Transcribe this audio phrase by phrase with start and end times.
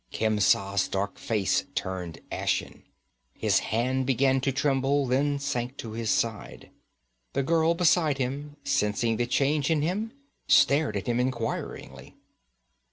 [0.11, 2.81] Khemsa's dark face turned ashen;
[3.35, 6.71] his hand began to tremble, then sank to his side.
[7.33, 10.11] The girl beside him, sensing the change in him,
[10.47, 12.15] stared at him inquiringly.